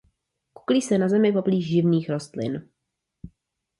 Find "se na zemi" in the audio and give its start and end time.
0.81-1.31